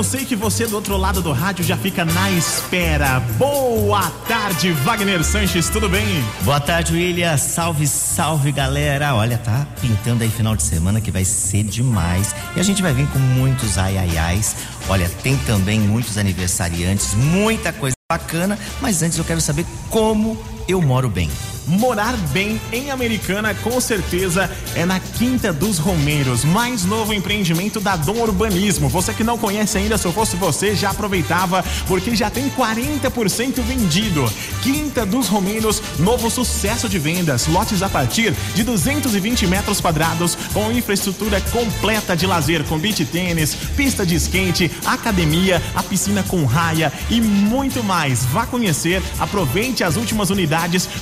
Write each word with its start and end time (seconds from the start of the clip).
eu 0.00 0.04
sei 0.04 0.24
que 0.24 0.34
você 0.34 0.66
do 0.66 0.76
outro 0.76 0.96
lado 0.96 1.20
do 1.20 1.30
rádio 1.30 1.62
já 1.62 1.76
fica 1.76 2.06
na 2.06 2.30
espera. 2.30 3.20
Boa 3.36 4.08
tarde, 4.26 4.72
Wagner 4.72 5.22
Sanches, 5.22 5.68
tudo 5.68 5.90
bem? 5.90 6.06
Boa 6.40 6.58
tarde, 6.58 6.94
William. 6.94 7.36
Salve, 7.36 7.86
salve, 7.86 8.50
galera. 8.50 9.14
Olha, 9.14 9.36
tá 9.36 9.66
pintando 9.78 10.24
aí 10.24 10.30
final 10.30 10.56
de 10.56 10.62
semana 10.62 11.02
que 11.02 11.10
vai 11.10 11.22
ser 11.22 11.64
demais. 11.64 12.34
E 12.56 12.60
a 12.60 12.62
gente 12.62 12.80
vai 12.80 12.94
vir 12.94 13.06
com 13.08 13.18
muitos 13.18 13.76
ai 13.76 13.98
ai 13.98 14.16
ais. 14.16 14.56
Olha, 14.88 15.06
tem 15.22 15.36
também 15.36 15.78
muitos 15.78 16.16
aniversariantes, 16.16 17.12
muita 17.12 17.70
coisa 17.70 17.94
bacana, 18.10 18.58
mas 18.80 19.02
antes 19.02 19.18
eu 19.18 19.24
quero 19.24 19.40
saber 19.42 19.66
como 19.90 20.34
eu 20.68 20.80
moro 20.80 21.08
bem. 21.08 21.30
Morar 21.66 22.16
bem 22.32 22.60
em 22.72 22.90
Americana, 22.90 23.54
com 23.54 23.80
certeza, 23.80 24.50
é 24.74 24.84
na 24.84 24.98
Quinta 24.98 25.52
dos 25.52 25.78
Romeiros, 25.78 26.44
mais 26.44 26.84
novo 26.84 27.14
empreendimento 27.14 27.78
da 27.80 27.96
Dom 27.96 28.16
Urbanismo. 28.16 28.88
Você 28.88 29.14
que 29.14 29.22
não 29.22 29.38
conhece 29.38 29.78
ainda, 29.78 29.96
se 29.96 30.04
eu 30.04 30.12
fosse 30.12 30.36
você, 30.36 30.74
já 30.74 30.90
aproveitava, 30.90 31.64
porque 31.86 32.16
já 32.16 32.28
tem 32.28 32.50
40% 32.50 33.60
vendido. 33.62 34.28
Quinta 34.62 35.06
dos 35.06 35.28
Romeiros, 35.28 35.80
novo 35.98 36.28
sucesso 36.28 36.88
de 36.88 36.98
vendas. 36.98 37.46
Lotes 37.46 37.82
a 37.82 37.88
partir 37.88 38.34
de 38.54 38.64
220 38.64 39.46
metros 39.46 39.80
quadrados, 39.80 40.36
com 40.52 40.72
infraestrutura 40.72 41.40
completa 41.52 42.16
de 42.16 42.26
lazer, 42.26 42.64
com 42.64 42.78
beach 42.78 43.04
tênis, 43.04 43.54
pista 43.76 44.04
de 44.04 44.16
skate, 44.16 44.70
academia, 44.84 45.62
a 45.74 45.82
piscina 45.82 46.24
com 46.24 46.44
raia 46.44 46.92
e 47.08 47.20
muito 47.20 47.84
mais. 47.84 48.24
Vá 48.24 48.44
conhecer, 48.44 49.00
aproveite 49.20 49.84
as 49.84 49.94
últimas 49.94 50.30
unidades 50.30 50.49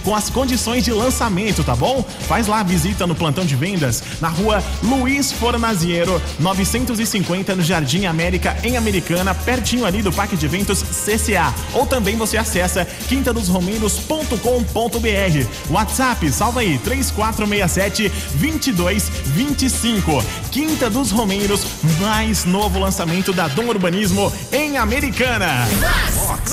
com 0.04 0.14
as 0.14 0.30
condições 0.30 0.84
de 0.84 0.92
lançamento, 0.92 1.64
tá 1.64 1.74
bom? 1.74 2.04
Faz 2.26 2.46
lá 2.46 2.60
a 2.60 2.62
visita 2.62 3.06
no 3.06 3.14
plantão 3.14 3.44
de 3.44 3.56
vendas 3.56 4.02
na 4.20 4.28
rua 4.28 4.62
Luiz 4.82 5.32
Fornaziero, 5.32 6.20
950 6.38 7.54
no 7.54 7.62
Jardim 7.62 8.06
América, 8.06 8.56
em 8.62 8.76
Americana, 8.76 9.34
pertinho 9.34 9.84
ali 9.84 10.02
do 10.02 10.12
Parque 10.12 10.36
de 10.36 10.46
Eventos 10.46 10.82
CCA. 10.82 11.52
Ou 11.72 11.86
também 11.86 12.16
você 12.16 12.36
acessa 12.36 12.86
quintadosromeiros.com.br. 13.08 15.70
WhatsApp, 15.70 16.32
salva 16.32 16.60
aí, 16.60 16.78
3467 16.78 18.12
2225. 18.34 20.24
Quinta 20.50 20.90
dos 20.90 21.10
Romeiros, 21.10 21.64
mais 22.00 22.44
novo 22.44 22.78
lançamento 22.78 23.32
da 23.32 23.48
Dom 23.48 23.66
Urbanismo 23.66 24.32
em 24.52 24.76
Americana. 24.76 25.66
Vox, 26.26 26.52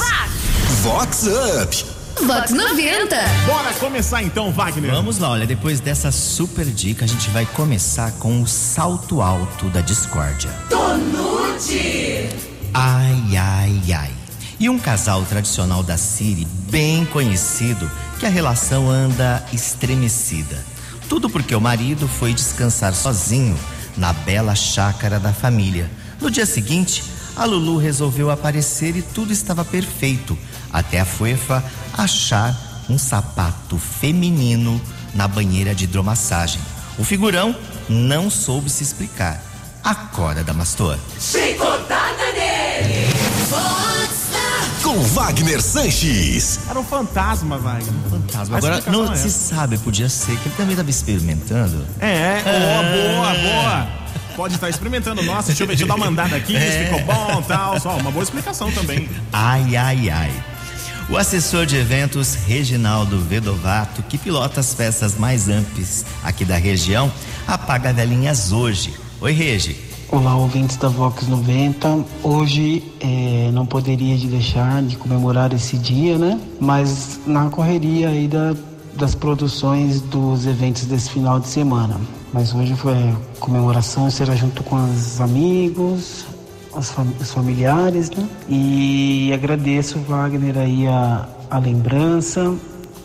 Vox 0.81 1.27
Up. 1.61 1.94
Vox 2.21 2.51
90. 2.51 3.15
Bora 3.45 3.73
começar 3.73 4.23
então, 4.23 4.51
Wagner. 4.51 4.91
Vamos 4.91 5.19
lá, 5.19 5.31
olha, 5.31 5.45
depois 5.45 5.79
dessa 5.79 6.11
super 6.11 6.65
dica, 6.65 7.05
a 7.05 7.07
gente 7.07 7.29
vai 7.29 7.45
começar 7.45 8.11
com 8.13 8.41
o 8.41 8.47
salto 8.47 9.21
alto 9.21 9.67
da 9.69 9.81
discórdia. 9.81 10.49
Tonute. 10.69 12.29
Ai, 12.73 13.37
ai, 13.37 13.81
ai. 13.93 14.11
E 14.59 14.69
um 14.69 14.79
casal 14.79 15.23
tradicional 15.23 15.83
da 15.83 15.97
Siri, 15.97 16.47
bem 16.69 17.05
conhecido, 17.05 17.89
que 18.19 18.25
a 18.25 18.29
relação 18.29 18.89
anda 18.89 19.43
estremecida. 19.51 20.63
Tudo 21.09 21.29
porque 21.29 21.53
o 21.53 21.61
marido 21.61 22.07
foi 22.07 22.33
descansar 22.33 22.93
sozinho 22.95 23.57
na 23.97 24.13
bela 24.13 24.55
chácara 24.55 25.19
da 25.19 25.33
família. 25.33 25.91
No 26.21 26.31
dia 26.31 26.45
seguinte, 26.45 27.03
a 27.35 27.43
Lulu 27.43 27.77
resolveu 27.77 28.31
aparecer 28.31 28.95
e 28.95 29.01
tudo 29.01 29.33
estava 29.33 29.65
perfeito, 29.65 30.37
até 30.79 30.99
a 30.99 31.05
Fuefa 31.05 31.63
achar 31.97 32.55
um 32.89 32.97
sapato 32.97 33.77
feminino 33.77 34.79
na 35.13 35.27
banheira 35.27 35.73
de 35.73 35.85
hidromassagem. 35.85 36.61
O 36.97 37.03
figurão 37.03 37.55
não 37.89 38.29
soube 38.29 38.69
se 38.69 38.83
explicar. 38.83 39.41
A 39.83 39.93
Cora 39.95 40.43
da 40.43 40.53
Mastor. 40.53 40.97
Chicotada 41.19 42.31
nele! 42.33 43.07
Com 44.83 44.99
Wagner 45.01 45.61
Sanches. 45.61 46.59
Era 46.69 46.79
um 46.79 46.83
fantasma, 46.83 47.57
Wagner. 47.57 47.91
Um 48.05 48.09
fantasma. 48.09 48.57
Agora, 48.57 48.83
não 48.87 49.11
é 49.11 49.15
se 49.15 49.31
sabe, 49.31 49.77
podia 49.79 50.07
ser 50.09 50.37
que 50.37 50.47
ele 50.47 50.55
também 50.55 50.71
estava 50.73 50.89
experimentando. 50.89 51.85
É, 51.99 52.41
boa, 52.43 52.83
boa, 52.83 53.33
boa. 53.33 53.87
Pode 54.35 54.55
estar 54.55 54.69
experimentando. 54.69 55.23
Nossa, 55.23 55.47
deixa 55.47 55.63
eu 55.63 55.67
ver, 55.67 55.73
deixa 55.75 55.83
eu 55.83 55.87
dar 55.87 55.95
uma 55.95 56.05
mandada 56.05 56.35
aqui, 56.35 56.55
É. 56.57 56.85
ficou 56.85 57.01
bom 57.01 57.41
tal. 57.41 57.79
Só 57.79 57.95
uma 57.97 58.11
boa 58.11 58.23
explicação 58.23 58.71
também. 58.71 59.09
Ai, 59.33 59.75
ai, 59.75 60.09
ai. 60.09 60.31
O 61.07 61.17
assessor 61.17 61.67
de 61.67 61.75
eventos 61.75 62.33
Reginaldo 62.33 63.19
Vedovato, 63.19 64.01
que 64.01 64.17
pilota 64.17 64.59
as 64.59 64.73
festas 64.73 65.15
mais 65.15 65.47
amplas 65.47 66.03
aqui 66.23 66.43
da 66.43 66.57
região, 66.57 67.11
apaga 67.47 67.93
velhinhas 67.93 68.51
hoje. 68.51 68.91
Oi, 69.21 69.31
Regi. 69.31 69.79
Olá, 70.09 70.35
ouvintes 70.35 70.77
da 70.77 70.87
Vox 70.87 71.27
90. 71.27 72.03
Hoje 72.23 72.83
eh, 72.99 73.51
não 73.53 73.67
poderia 73.67 74.17
de 74.17 74.27
deixar 74.27 74.81
de 74.81 74.95
comemorar 74.97 75.53
esse 75.53 75.77
dia, 75.77 76.17
né? 76.17 76.39
Mas 76.59 77.19
na 77.27 77.51
correria 77.51 78.09
aí 78.09 78.27
da, 78.27 78.55
das 78.95 79.13
produções 79.13 80.01
dos 80.01 80.47
eventos 80.47 80.85
desse 80.85 81.11
final 81.11 81.39
de 81.39 81.47
semana. 81.47 82.01
Mas 82.33 82.53
hoje 82.53 82.75
foi 82.75 82.95
comemoração, 83.39 84.09
será 84.09 84.35
junto 84.35 84.63
com 84.63 84.75
os 84.91 85.21
amigos, 85.21 86.25
os, 86.77 86.89
fam- 86.91 87.13
os 87.19 87.31
familiares, 87.31 88.09
né? 88.11 88.27
E 88.49 89.31
agradeço, 89.33 89.99
Wagner, 89.99 90.57
aí 90.57 90.87
a, 90.87 91.25
a 91.49 91.57
lembrança. 91.59 92.53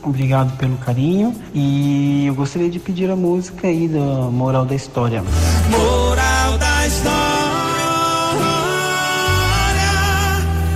Obrigado 0.03 0.57
pelo 0.57 0.77
carinho. 0.79 1.35
E 1.55 2.25
eu 2.27 2.35
gostaria 2.35 2.71
de 2.71 2.79
pedir 2.79 3.11
a 3.11 3.17
música 3.17 3.67
aí 3.69 3.87
da 3.89 3.99
Moral 4.31 4.65
da 4.65 4.75
História. 4.75 5.23
Moral 5.69 6.57
da 6.59 6.87
história: 6.87 7.21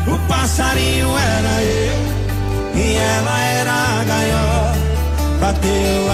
o 0.06 0.18
passarinho 0.28 1.08
era 1.16 1.62
eu 1.62 1.98
e 2.74 2.94
ela 2.96 3.40
era 3.40 3.72
a 3.72 4.04
gaiola. 4.04 4.74
Bateu 5.40 6.12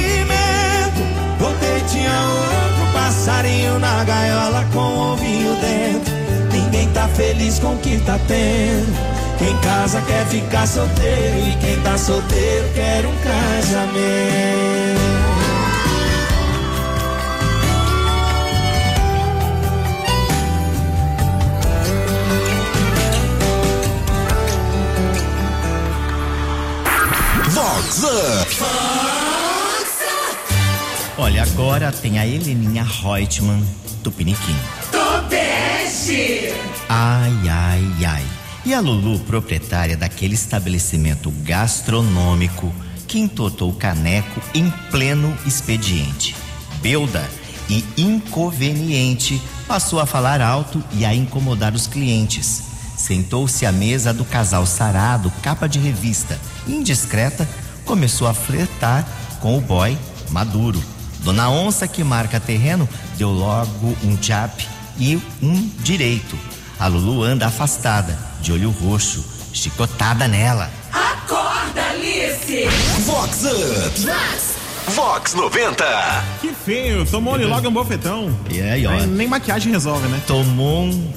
arrependimento. 0.00 1.02
Voltei, 1.38 1.80
tinha 1.88 2.10
na 3.78 4.04
gaiola 4.04 4.64
com 4.72 5.12
ovinho 5.12 5.54
dentro. 5.56 6.12
Ninguém 6.52 6.88
tá 6.90 7.08
feliz 7.08 7.58
com 7.58 7.74
o 7.74 7.78
que 7.78 7.98
tá 8.00 8.18
tendo. 8.26 9.20
Quem 9.38 9.56
casa 9.58 10.02
quer 10.02 10.26
ficar 10.26 10.66
solteiro 10.66 11.38
e 11.38 11.56
quem 11.60 11.80
tá 11.80 11.96
solteiro 11.96 12.68
quer 12.74 13.06
um 13.06 13.16
casamento. 13.22 14.60
Vox 27.50 28.04
Up. 28.04 29.09
Agora 31.40 31.90
tem 31.90 32.18
a 32.18 32.26
Heleninha 32.26 32.84
Reutemann 32.84 33.64
do 34.02 34.12
Piniquim. 34.12 34.56
Tobeste. 34.92 36.52
Ai, 36.86 37.48
ai, 37.48 38.04
ai. 38.04 38.24
E 38.66 38.74
a 38.74 38.80
Lulu, 38.80 39.18
proprietária 39.20 39.96
daquele 39.96 40.34
estabelecimento 40.34 41.30
gastronômico 41.42 42.70
que 43.08 43.18
entortou 43.18 43.70
o 43.70 43.74
caneco 43.74 44.40
em 44.52 44.70
pleno 44.90 45.34
expediente. 45.46 46.36
Belda 46.82 47.26
e 47.70 47.84
inconveniente, 47.96 49.40
passou 49.66 49.98
a 49.98 50.04
falar 50.04 50.42
alto 50.42 50.84
e 50.92 51.06
a 51.06 51.14
incomodar 51.14 51.74
os 51.74 51.86
clientes. 51.86 52.64
Sentou-se 52.98 53.64
à 53.64 53.72
mesa 53.72 54.12
do 54.12 54.26
casal 54.26 54.66
sarado, 54.66 55.32
capa 55.42 55.66
de 55.66 55.78
revista, 55.78 56.38
indiscreta, 56.68 57.48
começou 57.86 58.28
a 58.28 58.34
flertar 58.34 59.08
com 59.40 59.56
o 59.56 59.60
boy 59.60 59.96
maduro. 60.28 60.99
Dona 61.22 61.50
Onça, 61.50 61.86
que 61.86 62.02
marca 62.02 62.40
terreno, 62.40 62.88
deu 63.16 63.30
logo 63.30 63.96
um 64.02 64.16
jab 64.20 64.52
e 64.98 65.20
um 65.42 65.70
direito. 65.80 66.38
A 66.78 66.86
Lulu 66.86 67.22
anda 67.22 67.46
afastada, 67.46 68.18
de 68.40 68.52
olho 68.52 68.70
roxo, 68.70 69.24
chicotada 69.52 70.26
nela. 70.26 70.70
Acorda, 70.92 71.82
Alice. 71.90 72.64
Vox 73.04 73.44
Up. 73.44 74.00
Vox. 74.00 74.60
Vox 74.94 75.34
90. 75.34 75.84
Que 76.40 76.52
feio, 76.52 77.06
tomou-lhe 77.06 77.44
logo 77.44 77.68
um 77.68 77.72
bofetão. 77.72 78.36
E 78.50 78.60
aí, 78.60 78.86
ó. 78.86 79.06
Nem 79.06 79.28
maquiagem 79.28 79.70
resolve, 79.72 80.08
né? 80.08 80.20
Tomou 80.26 80.84
um. 80.84 81.12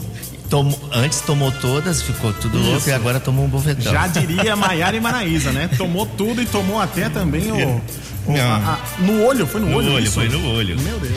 Tomou- 0.53 0.79
antes 0.91 1.19
tomou 1.21 1.51
todas, 1.51 2.03
ficou 2.03 2.31
tudo 2.31 2.59
louco 2.59 2.77
Isso. 2.77 2.89
e 2.89 2.94
agora 2.94 3.19
tomou 3.19 3.44
um 3.45 3.47
bofetão. 3.50 3.91
Já 3.91 4.05
diria 4.05 4.55
Maiara 4.55 4.95
e 4.95 5.00
Maraísa, 5.01 5.51
né? 5.51 5.67
Tomou 5.75 6.05
tudo 6.05 6.44
e 6.44 6.45
tomou 6.45 6.79
até 6.79 7.09
também 7.09 7.51
o. 7.51 7.81
o- 8.27 8.38
a- 8.39 8.77
a- 8.77 9.01
no 9.01 9.23
olho, 9.23 9.47
foi 9.47 9.59
no, 9.61 9.67
No 9.71 9.77
olho? 9.77 9.94
olho, 9.94 10.11
foi 10.11 10.29
no 10.29 10.47
olho. 10.51 10.79
Meu 10.79 11.00
Deus. 11.00 11.15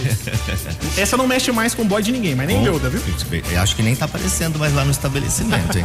Essa 0.97 1.19
não 1.19 1.27
mexe 1.29 1.53
mais 1.53 1.75
com 1.75 1.83
o 1.83 1.85
boy 1.85 2.03
de 2.03 2.13
ninguém, 2.13 2.35
mas 2.35 2.47
nem 2.49 2.63
Belda, 2.63 2.89
viu? 2.89 3.03
Eu 3.53 3.61
acho 3.61 3.77
que 3.77 3.83
nem 3.83 3.95
tá 3.95 4.07
aparecendo 4.07 4.59
mais 4.59 4.73
lá 4.75 4.87
no 4.87 4.91
estabelecimento, 4.91 5.77
hein? 5.77 5.85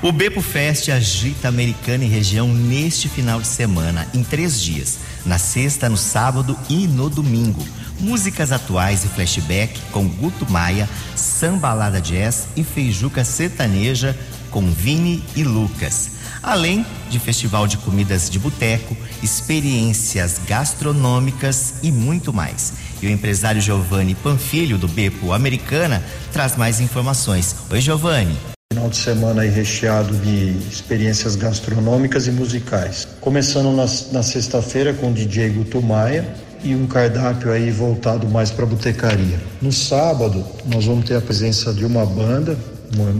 o 0.00 0.12
Bepo 0.12 0.40
Fest 0.40 0.88
agita 0.88 1.48
Americana 1.48 2.04
e 2.04 2.08
região 2.08 2.46
neste 2.46 3.08
final 3.08 3.40
de 3.40 3.48
semana, 3.48 4.06
em 4.14 4.22
três 4.22 4.60
dias. 4.62 4.98
Na 5.26 5.36
sexta, 5.38 5.88
no 5.88 5.96
sábado 5.96 6.56
e 6.68 6.86
no 6.86 7.10
domingo. 7.10 7.66
Músicas 7.98 8.50
atuais 8.52 9.04
e 9.04 9.08
flashback 9.08 9.80
com 9.92 10.06
Guto 10.06 10.50
Maia, 10.50 10.88
sambalada 11.14 12.00
jazz 12.00 12.46
e 12.56 12.62
feijuca 12.84 13.24
sertaneja 13.24 14.14
com 14.50 14.70
Vini 14.70 15.24
e 15.34 15.42
Lucas. 15.42 16.10
Além 16.42 16.84
de 17.08 17.18
festival 17.18 17.66
de 17.66 17.78
comidas 17.78 18.28
de 18.28 18.38
boteco, 18.38 18.94
experiências 19.22 20.38
gastronômicas 20.46 21.76
e 21.82 21.90
muito 21.90 22.30
mais. 22.30 22.74
E 23.00 23.06
o 23.06 23.10
empresário 23.10 23.62
Giovanni 23.62 24.14
Panfilho, 24.14 24.76
do 24.76 24.86
Bepo 24.86 25.32
Americana, 25.32 26.02
traz 26.30 26.56
mais 26.56 26.78
informações. 26.78 27.56
Oi, 27.70 27.80
Giovanni. 27.80 28.36
Final 28.70 28.90
de 28.90 28.96
semana 28.98 29.42
aí 29.42 29.48
recheado 29.48 30.14
de 30.18 30.54
experiências 30.70 31.36
gastronômicas 31.36 32.26
e 32.26 32.30
musicais. 32.30 33.08
Começando 33.20 33.74
na, 33.74 33.86
na 34.12 34.22
sexta-feira 34.22 34.92
com 34.92 35.10
o 35.10 35.14
DJ 35.14 35.48
Guto 35.50 35.80
Maia 35.80 36.34
e 36.62 36.74
um 36.74 36.86
cardápio 36.86 37.50
aí 37.50 37.70
voltado 37.70 38.28
mais 38.28 38.50
para 38.50 38.66
botecaria. 38.66 39.38
No 39.62 39.72
sábado, 39.72 40.44
nós 40.66 40.84
vamos 40.84 41.06
ter 41.06 41.16
a 41.16 41.20
presença 41.20 41.72
de 41.72 41.84
uma 41.84 42.04
banda, 42.04 42.58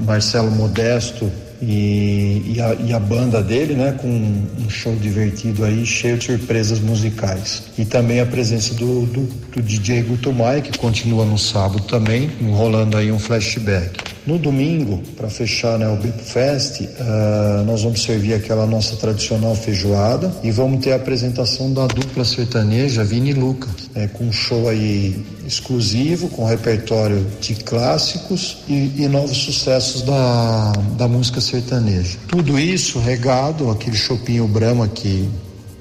Marcelo 0.05 0.51
Modesto 0.51 1.31
e, 1.61 2.55
e, 2.55 2.61
a, 2.61 2.75
e 2.75 2.93
a 2.93 2.99
banda 3.01 3.43
dele, 3.43 3.75
né, 3.75 3.93
com 3.93 4.09
um 4.09 4.69
show 4.69 4.95
divertido 4.97 5.65
aí, 5.65 5.85
cheio 5.87 6.19
de 6.19 6.25
surpresas 6.27 6.81
musicais. 6.81 7.63
E 7.79 7.85
também 7.85 8.21
a 8.21 8.27
presença 8.27 8.75
do, 8.75 9.07
do, 9.07 9.23
do 9.23 9.63
DJ 9.63 10.03
Guto 10.03 10.33
Maia, 10.33 10.61
que 10.61 10.77
continua 10.79 11.25
no 11.25 11.39
sábado 11.39 11.83
também, 11.85 12.31
enrolando 12.41 12.97
aí 12.97 13.11
um 13.11 13.19
flashback. 13.19 14.14
No 14.27 14.39
domingo, 14.39 15.03
para 15.17 15.29
fechar 15.29 15.79
né, 15.79 15.87
o 15.87 15.97
Bepo 15.97 16.23
Fest, 16.23 16.83
ah, 16.99 17.63
nós 17.67 17.83
vamos 17.83 18.03
servir 18.03 18.33
aquela 18.33 18.67
nossa 18.67 18.97
tradicional 18.97 19.55
feijoada 19.55 20.35
e 20.43 20.51
vamos 20.51 20.83
ter 20.83 20.93
a 20.93 20.97
apresentação 20.97 21.71
da 21.71 21.87
dupla 21.87 22.25
sertaneja 22.25 23.05
Vini 23.05 23.31
e 23.31 23.35
Lucas, 23.35 23.91
né, 23.95 24.09
com 24.09 24.25
um 24.25 24.33
show 24.33 24.67
aí 24.69 25.23
exclusivo, 25.47 26.29
com 26.29 26.47
repertório 26.47 27.27
de 27.39 27.55
clássicos 27.55 28.59
e, 28.67 28.93
e 28.97 29.09
novos 29.09 29.37
sucessos 29.37 30.01
da, 30.01 30.73
da 30.97 31.07
música 31.07 31.41
sertaneja. 31.43 32.17
Tudo 32.27 32.59
isso 32.59 32.99
regado, 32.99 33.71
aquele 33.71 33.97
chopinho 33.97 34.49
Brahma 34.49 34.89
que 34.89 35.29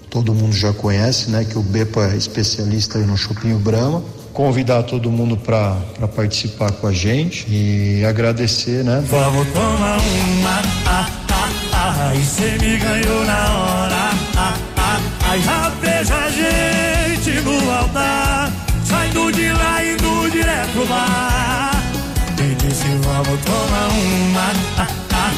todo 0.09 0.33
mundo 0.33 0.53
já 0.53 0.71
conhece, 0.73 1.31
né? 1.31 1.43
Que 1.43 1.57
o 1.57 1.63
Bepo 1.63 1.99
é 1.99 2.15
especialista 2.15 2.99
no 2.99 3.17
Chopinho 3.17 3.57
Brahma. 3.57 4.03
Convidar 4.33 4.81
todo 4.81 5.11
mundo 5.11 5.37
para 5.37 5.77
participar 6.15 6.71
com 6.71 6.87
a 6.87 6.91
gente 6.91 7.45
e 7.47 8.03
agradecer, 8.03 8.83
né? 8.83 9.03
Vamos 9.07 9.47
tomar 9.49 9.97
uma, 9.99 10.61
ah, 10.87 11.07
ah, 11.29 12.09
ah, 12.09 12.15
e 12.15 12.23
cê 12.25 12.57
me 12.59 12.77
ganhou 12.77 13.25
na 13.25 13.53
hora, 13.53 14.09
ah, 14.35 14.57
ah, 14.75 14.99
ah, 15.29 15.37
já 15.37 15.69
vejo 15.79 16.13
a 16.15 16.29
gente 16.31 17.41
no 17.41 17.71
altar, 17.71 18.51
saindo 18.83 19.31
de 19.31 19.51
lá 19.51 19.83
e 19.83 19.93
indo 19.93 20.31
direto 20.31 20.87
bar. 20.89 21.83
E 22.39 22.55
disse 22.55 22.87
vamos 23.03 23.39
tomar 23.45 23.87
uma, 23.89 24.51
ah, 24.79 24.87
ah, 25.11 25.31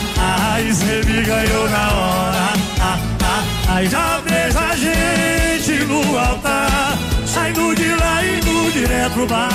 ah, 0.53 0.61
e 0.61 0.73
cê 0.73 1.01
me 1.05 1.21
ganhou 1.21 1.69
na 1.69 1.91
hora, 1.91 2.53
ah, 2.79 2.99
ah, 3.21 3.43
ah, 3.75 3.83
já 3.83 4.21
vejo 4.21 4.57
a 4.57 4.73
gente 4.73 5.83
no 5.83 6.17
altar, 6.17 6.97
saindo 7.25 7.75
de 7.75 7.93
lá 7.93 8.23
e 8.23 8.37
indo 8.37 8.54
direto 8.75 9.13
pro 9.13 9.25
bar. 9.25 9.49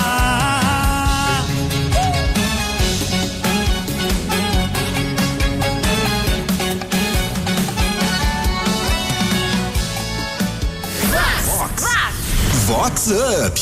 Vox 12.65 13.11
Up. 13.11 13.57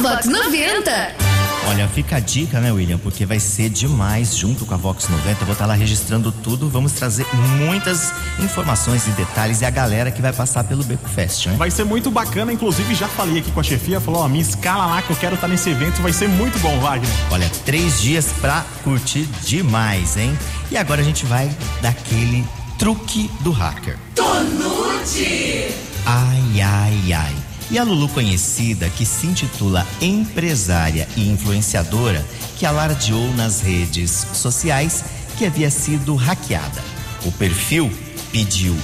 Vox 0.00 0.24
90. 0.24 1.21
Olha, 1.68 1.88
fica 1.88 2.16
a 2.16 2.20
dica, 2.20 2.60
né, 2.60 2.72
William? 2.72 2.98
Porque 2.98 3.24
vai 3.24 3.38
ser 3.38 3.68
demais 3.68 4.36
junto 4.36 4.66
com 4.66 4.74
a 4.74 4.76
Vox 4.76 5.08
90. 5.08 5.42
Eu 5.42 5.46
vou 5.46 5.52
estar 5.52 5.66
lá 5.66 5.74
registrando 5.74 6.32
tudo. 6.32 6.68
Vamos 6.68 6.92
trazer 6.92 7.26
muitas 7.58 8.12
informações 8.40 9.06
e 9.06 9.10
detalhes 9.10 9.60
e 9.60 9.64
a 9.64 9.70
galera 9.70 10.10
que 10.10 10.20
vai 10.20 10.32
passar 10.32 10.64
pelo 10.64 10.82
Beco 10.84 11.08
Fest, 11.08 11.46
né? 11.46 11.54
Vai 11.56 11.70
ser 11.70 11.84
muito 11.84 12.10
bacana, 12.10 12.52
inclusive 12.52 12.94
já 12.94 13.08
falei 13.08 13.38
aqui 13.38 13.50
com 13.50 13.60
a 13.60 13.62
chefia, 13.62 14.00
falou, 14.00 14.22
ó, 14.22 14.28
me 14.28 14.40
escala 14.40 14.86
lá 14.86 15.02
que 15.02 15.10
eu 15.10 15.16
quero 15.16 15.34
estar 15.34 15.48
nesse 15.48 15.70
evento, 15.70 16.02
vai 16.02 16.12
ser 16.12 16.28
muito 16.28 16.58
bom, 16.58 16.78
Wagner. 16.80 17.10
Olha, 17.30 17.48
três 17.64 18.00
dias 18.00 18.26
pra 18.40 18.64
curtir 18.82 19.28
demais, 19.44 20.16
hein? 20.16 20.36
E 20.70 20.76
agora 20.76 21.00
a 21.00 21.04
gente 21.04 21.24
vai 21.26 21.50
daquele 21.80 22.44
truque 22.78 23.30
do 23.40 23.52
hacker. 23.52 23.96
Tonute. 24.14 25.74
Ai, 26.04 26.60
ai, 26.60 27.12
ai. 27.12 27.41
E 27.72 27.78
a 27.78 27.84
Lulu 27.84 28.06
conhecida, 28.10 28.90
que 28.90 29.06
se 29.06 29.26
intitula 29.26 29.86
empresária 29.98 31.08
e 31.16 31.26
influenciadora, 31.26 32.22
que 32.58 32.66
alardeou 32.66 33.32
nas 33.34 33.62
redes 33.62 34.26
sociais 34.34 35.02
que 35.38 35.46
havia 35.46 35.70
sido 35.70 36.14
hackeada. 36.14 36.84
O 37.24 37.32
perfil 37.32 37.90
pediu 38.30 38.76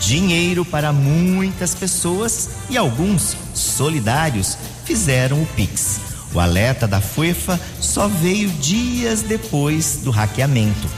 dinheiro 0.00 0.64
para 0.64 0.92
muitas 0.92 1.72
pessoas 1.72 2.50
e 2.68 2.76
alguns 2.76 3.36
solidários 3.54 4.58
fizeram 4.84 5.40
o 5.40 5.46
Pix. 5.54 6.00
O 6.34 6.40
alerta 6.40 6.88
da 6.88 7.00
FUEFA 7.00 7.60
só 7.80 8.08
veio 8.08 8.50
dias 8.50 9.22
depois 9.22 10.00
do 10.02 10.10
hackeamento. 10.10 10.88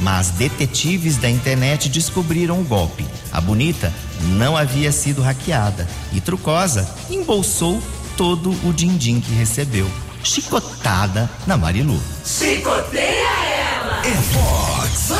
Mas 0.00 0.30
detetives 0.30 1.18
da 1.18 1.28
internet 1.28 1.90
descobriram 1.90 2.60
o 2.60 2.64
golpe. 2.64 3.04
A 3.30 3.40
bonita 3.40 3.92
não 4.22 4.56
havia 4.56 4.90
sido 4.92 5.22
hackeada 5.22 5.86
e 6.12 6.20
Trucosa 6.20 6.88
embolsou 7.10 7.82
todo 8.16 8.50
o 8.66 8.72
din-din 8.72 9.20
que 9.20 9.32
recebeu. 9.32 9.90
Chicotada 10.22 11.30
na 11.46 11.56
Marilu. 11.56 12.00
Chicoteia 12.24 13.28
ela. 13.28 14.02
É 14.04 14.12
Vox 14.32 15.12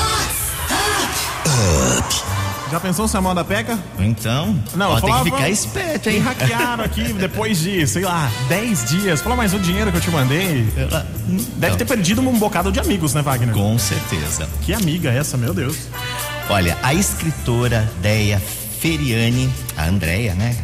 Já 2.71 2.81
pensou 2.81 3.07
se 3.07 3.17
a 3.17 3.21
moda 3.21 3.45
pega? 3.45 3.79
Então, 3.99 4.59
Não, 4.75 4.91
ó, 4.91 5.01
tem 5.01 5.15
que 5.15 5.25
ficar 5.25 5.49
esperto, 5.49 6.09
hein? 6.11 6.17
Me 6.17 6.21
hackearam 6.27 6.83
aqui 6.85 7.13
depois 7.15 7.59
de, 7.59 7.87
sei 7.87 8.03
lá, 8.05 8.29
10 8.49 8.85
dias. 8.87 9.21
Fala, 9.23 9.37
mas 9.37 9.55
o 9.55 9.59
dinheiro 9.61 9.91
que 9.93 9.99
eu 9.99 10.01
te 10.01 10.11
mandei. 10.11 10.67
Ela- 10.77 11.07
Deve 11.29 11.47
Então, 11.57 11.77
ter 11.77 11.85
perdido 11.85 12.21
um 12.21 12.39
bocado 12.39 12.73
de 12.73 12.81
amigos, 12.81 13.15
né, 13.15 13.23
Wagner? 13.23 13.55
Com 13.55 13.79
certeza. 13.79 14.49
Que 14.63 14.75
amiga 14.75 15.11
essa, 15.11 15.37
meu 15.37 15.55
Deus. 15.55 15.77
Olha, 16.51 16.77
a 16.83 16.93
escritora 16.93 17.89
Deia 18.03 18.43
Feriani, 18.81 19.49
a 19.77 19.87
Andréia, 19.87 20.35
né? 20.35 20.57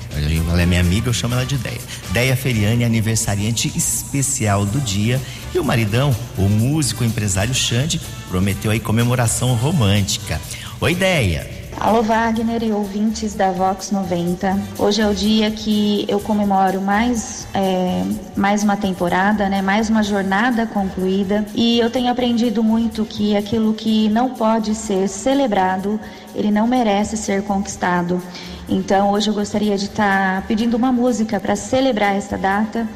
Ela 0.50 0.62
é 0.62 0.66
minha 0.66 0.80
amiga, 0.80 1.08
eu 1.08 1.12
chamo 1.12 1.34
ela 1.34 1.46
de 1.46 1.56
Deia. 1.56 1.80
Deia 2.10 2.36
Feriani, 2.36 2.84
aniversariante 2.84 3.72
especial 3.76 4.66
do 4.66 4.80
dia. 4.80 5.20
E 5.54 5.58
o 5.58 5.64
maridão, 5.64 6.14
o 6.36 6.48
músico 6.48 7.04
empresário 7.04 7.54
Xande, 7.54 8.00
prometeu 8.28 8.70
aí 8.70 8.80
comemoração 8.80 9.54
romântica. 9.54 10.40
Oi, 10.80 10.94
Deia. 10.94 11.61
Alô 11.80 12.02
Wagner 12.02 12.62
e 12.62 12.70
ouvintes 12.70 13.34
da 13.34 13.50
Vox 13.50 13.90
90. 13.90 14.56
Hoje 14.78 15.00
é 15.00 15.08
o 15.08 15.14
dia 15.14 15.50
que 15.50 16.04
eu 16.08 16.20
comemoro 16.20 16.80
mais, 16.80 17.46
é, 17.52 18.04
mais 18.36 18.62
uma 18.62 18.76
temporada, 18.76 19.48
né? 19.48 19.60
mais 19.62 19.90
uma 19.90 20.02
jornada 20.02 20.66
concluída. 20.66 21.44
E 21.54 21.80
eu 21.80 21.90
tenho 21.90 22.10
aprendido 22.10 22.62
muito 22.62 23.04
que 23.04 23.36
aquilo 23.36 23.74
que 23.74 24.08
não 24.10 24.30
pode 24.30 24.74
ser 24.74 25.08
celebrado, 25.08 25.98
ele 26.34 26.50
não 26.50 26.66
merece 26.66 27.16
ser 27.16 27.42
conquistado. 27.42 28.22
Então 28.68 29.10
hoje 29.10 29.28
eu 29.28 29.34
gostaria 29.34 29.76
de 29.76 29.86
estar 29.86 30.46
pedindo 30.46 30.76
uma 30.76 30.92
música 30.92 31.40
para 31.40 31.56
celebrar 31.56 32.16
esta 32.16 32.38
data. 32.38 32.86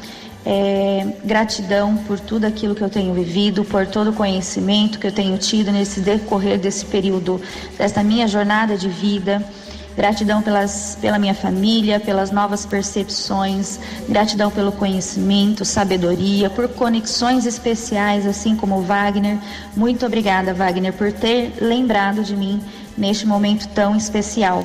É, 0.49 1.05
gratidão 1.25 1.97
por 1.97 2.21
tudo 2.21 2.45
aquilo 2.45 2.73
que 2.73 2.81
eu 2.81 2.89
tenho 2.89 3.13
vivido, 3.13 3.65
por 3.65 3.85
todo 3.85 4.11
o 4.11 4.13
conhecimento 4.13 4.97
que 4.97 5.05
eu 5.05 5.11
tenho 5.11 5.37
tido 5.37 5.73
nesse 5.73 5.99
decorrer 5.99 6.57
desse 6.57 6.85
período, 6.85 7.41
desta 7.77 8.01
minha 8.01 8.25
jornada 8.29 8.77
de 8.77 8.87
vida. 8.87 9.43
Gratidão 9.97 10.41
pelas, 10.41 10.97
pela 11.01 11.19
minha 11.19 11.33
família, 11.33 11.99
pelas 11.99 12.31
novas 12.31 12.65
percepções, 12.65 13.77
gratidão 14.07 14.49
pelo 14.49 14.71
conhecimento, 14.71 15.65
sabedoria, 15.65 16.49
por 16.49 16.69
conexões 16.69 17.45
especiais, 17.45 18.25
assim 18.25 18.55
como 18.55 18.77
o 18.77 18.81
Wagner. 18.83 19.37
Muito 19.75 20.05
obrigada, 20.05 20.53
Wagner, 20.53 20.93
por 20.93 21.11
ter 21.11 21.55
lembrado 21.59 22.23
de 22.23 22.37
mim 22.37 22.61
neste 22.97 23.27
momento 23.27 23.67
tão 23.69 23.97
especial. 23.97 24.63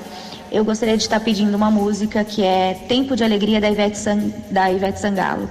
Eu 0.53 0.67
gostaria 0.67 0.99
de 0.99 1.03
estar 1.03 1.19
pedindo 1.19 1.57
uma 1.57 1.71
música 1.71 2.23
que 2.23 2.43
é 2.43 2.75
Tempo 2.87 3.17
de 3.17 3.25
Alegria 3.25 3.59
da 3.59 3.71
Ivete, 3.71 3.97
San, 3.97 4.31
da 4.51 4.71
Ivete 4.71 5.01
Sangalo. 5.01 5.49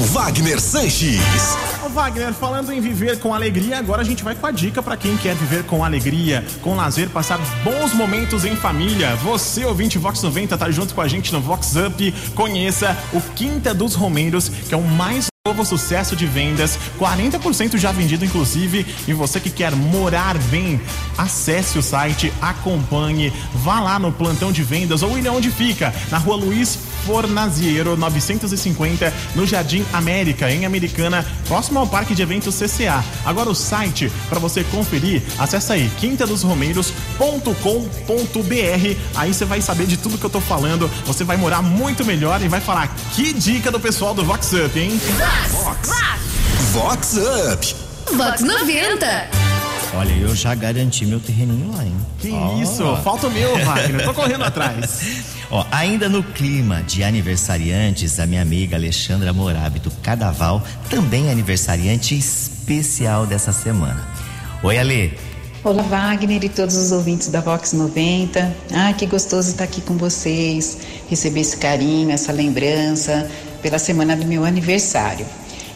Wagner 0.00 0.58
Sanches. 0.58 1.56
Wagner, 1.92 2.32
falando 2.32 2.72
em 2.72 2.80
viver 2.80 3.18
com 3.18 3.34
alegria, 3.34 3.78
agora 3.78 4.00
a 4.00 4.04
gente 4.04 4.24
vai 4.24 4.34
com 4.34 4.46
a 4.46 4.50
dica 4.50 4.82
para 4.82 4.96
quem 4.96 5.16
quer 5.18 5.34
viver 5.34 5.64
com 5.64 5.84
alegria, 5.84 6.42
com 6.62 6.74
lazer, 6.74 7.10
passar 7.10 7.38
bons 7.62 7.92
momentos 7.92 8.46
em 8.46 8.56
família. 8.56 9.14
Você, 9.16 9.66
ouvinte 9.66 9.98
Vox 9.98 10.22
90, 10.22 10.56
tá 10.56 10.70
junto 10.70 10.94
com 10.94 11.02
a 11.02 11.08
gente 11.08 11.30
no 11.32 11.40
Vox 11.40 11.74
Up. 11.76 12.14
Conheça 12.34 12.96
o 13.12 13.20
Quinta 13.20 13.74
dos 13.74 13.94
Romeiros, 13.94 14.48
que 14.48 14.74
é 14.74 14.76
o 14.76 14.82
mais 14.82 15.31
novo 15.52 15.66
sucesso 15.66 16.16
de 16.16 16.24
vendas, 16.24 16.78
40% 16.98 17.76
já 17.76 17.92
vendido 17.92 18.24
inclusive. 18.24 18.86
E 19.06 19.12
você 19.12 19.38
que 19.38 19.50
quer 19.50 19.76
morar 19.76 20.38
bem, 20.38 20.80
acesse 21.18 21.78
o 21.78 21.82
site, 21.82 22.32
acompanhe, 22.40 23.30
vá 23.56 23.80
lá 23.80 23.98
no 23.98 24.10
plantão 24.10 24.50
de 24.50 24.62
vendas 24.62 25.02
ou 25.02 25.18
ele 25.18 25.28
onde 25.28 25.50
fica, 25.50 25.94
na 26.10 26.16
rua 26.16 26.36
Luiz 26.36 26.78
Fornaziero 27.04 27.96
950, 27.96 29.12
no 29.34 29.44
Jardim 29.44 29.84
América, 29.92 30.50
em 30.50 30.64
Americana, 30.64 31.26
próximo 31.46 31.80
ao 31.80 31.86
Parque 31.86 32.14
de 32.14 32.22
Eventos 32.22 32.54
CCA. 32.54 33.04
Agora 33.24 33.50
o 33.50 33.54
site 33.54 34.10
para 34.28 34.38
você 34.38 34.64
conferir, 34.64 35.22
acessa 35.38 35.74
aí 35.74 35.90
quintadosromeiros.com.br. 35.98 38.96
Aí 39.16 39.34
você 39.34 39.44
vai 39.44 39.60
saber 39.60 39.86
de 39.86 39.98
tudo 39.98 40.16
que 40.16 40.24
eu 40.24 40.30
tô 40.30 40.40
falando, 40.40 40.88
você 41.04 41.24
vai 41.24 41.36
morar 41.36 41.60
muito 41.60 42.04
melhor 42.04 42.40
e 42.40 42.48
vai 42.48 42.60
falar 42.60 42.88
que 43.12 43.32
dica 43.32 43.70
do 43.70 43.80
pessoal 43.80 44.14
do 44.14 44.24
Vox 44.24 44.52
Up, 44.52 44.78
hein? 44.78 44.92
Vox, 45.50 45.90
Vox 46.72 47.16
Up. 47.16 47.74
Vox 48.16 48.40
90. 48.42 49.06
Olha, 49.94 50.12
eu 50.12 50.34
já 50.34 50.54
garanti 50.54 51.04
meu 51.06 51.20
terreninho 51.20 51.70
lá, 51.74 51.84
hein? 51.84 51.96
Que 52.18 52.30
Ó. 52.30 52.60
isso, 52.60 52.96
falta 53.02 53.28
o 53.28 53.30
meu, 53.30 53.56
Wagner. 53.64 54.04
Tô 54.04 54.14
correndo 54.14 54.44
atrás. 54.44 55.00
Ó, 55.50 55.64
ainda 55.70 56.08
no 56.08 56.22
clima 56.22 56.82
de 56.82 57.02
aniversariantes, 57.04 58.18
a 58.18 58.26
minha 58.26 58.42
amiga 58.42 58.76
Alexandra 58.76 59.32
Morabi 59.32 59.80
do 59.80 59.90
Cadaval, 59.90 60.62
também 60.88 61.28
é 61.28 61.32
aniversariante 61.32 62.16
especial 62.16 63.26
dessa 63.26 63.52
semana. 63.52 64.06
Oi, 64.62 64.78
Ale. 64.78 65.18
Olá, 65.64 65.82
Wagner 65.82 66.42
e 66.44 66.48
todos 66.48 66.76
os 66.76 66.90
ouvintes 66.90 67.28
da 67.28 67.40
Vox 67.40 67.72
90. 67.72 68.56
Ah, 68.74 68.92
que 68.92 69.06
gostoso 69.06 69.50
estar 69.50 69.64
aqui 69.64 69.80
com 69.80 69.96
vocês, 69.96 70.78
receber 71.08 71.40
esse 71.40 71.56
carinho, 71.56 72.10
essa 72.10 72.32
lembrança 72.32 73.30
pela 73.62 73.78
semana 73.78 74.16
do 74.16 74.26
meu 74.26 74.44
aniversário. 74.44 75.24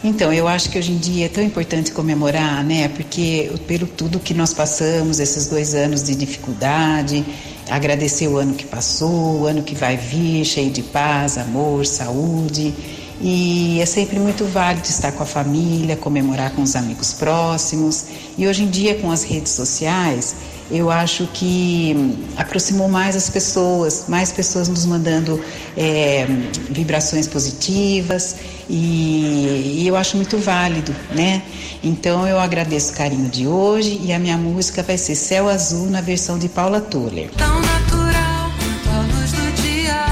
Então, 0.03 0.31
eu 0.31 0.47
acho 0.47 0.69
que 0.69 0.77
hoje 0.77 0.91
em 0.91 0.97
dia 0.97 1.25
é 1.25 1.29
tão 1.29 1.43
importante 1.43 1.91
comemorar, 1.91 2.63
né? 2.63 2.87
Porque 2.89 3.51
pelo 3.67 3.87
tudo 3.87 4.19
que 4.19 4.33
nós 4.33 4.53
passamos, 4.53 5.19
esses 5.19 5.47
dois 5.47 5.73
anos 5.73 6.03
de 6.03 6.15
dificuldade, 6.15 7.25
agradecer 7.69 8.27
o 8.27 8.37
ano 8.37 8.53
que 8.53 8.65
passou, 8.65 9.41
o 9.41 9.45
ano 9.47 9.63
que 9.63 9.73
vai 9.73 9.97
vir, 9.97 10.45
cheio 10.45 10.69
de 10.69 10.83
paz, 10.83 11.37
amor, 11.37 11.85
saúde. 11.85 12.73
E 13.19 13.79
é 13.81 13.85
sempre 13.87 14.19
muito 14.19 14.45
válido 14.45 14.87
estar 14.87 15.11
com 15.11 15.23
a 15.23 15.25
família, 15.25 15.95
comemorar 15.95 16.51
com 16.51 16.61
os 16.61 16.75
amigos 16.75 17.13
próximos. 17.13 18.05
E 18.37 18.47
hoje 18.47 18.63
em 18.63 18.69
dia, 18.69 18.95
com 18.95 19.11
as 19.11 19.23
redes 19.23 19.51
sociais, 19.53 20.35
eu 20.69 20.91
acho 20.91 21.27
que 21.27 21.93
hum, 21.95 22.15
aproximou 22.35 22.89
mais 22.89 23.15
as 23.15 23.29
pessoas, 23.29 24.05
mais 24.07 24.31
pessoas 24.31 24.67
nos 24.67 24.85
mandando 24.85 25.41
é, 25.75 26.25
vibrações 26.69 27.27
positivas 27.27 28.35
e, 28.69 29.81
e 29.81 29.87
eu 29.87 29.95
acho 29.95 30.17
muito 30.17 30.37
válido, 30.37 30.93
né? 31.11 31.41
Então 31.83 32.27
eu 32.27 32.39
agradeço 32.39 32.91
o 32.93 32.95
carinho 32.95 33.29
de 33.29 33.47
hoje 33.47 33.99
e 34.03 34.11
a 34.11 34.19
minha 34.19 34.37
música 34.37 34.83
vai 34.83 34.97
ser 34.97 35.15
Céu 35.15 35.47
Azul 35.47 35.87
na 35.89 36.01
versão 36.01 36.37
de 36.37 36.49
Paula 36.49 36.81
Toller. 36.81 37.29
Tão 37.37 37.61
natural 37.61 38.51
quanto 38.59 38.89
a 38.89 39.17
luz 39.17 39.31
do 39.31 39.61
dia. 39.61 40.05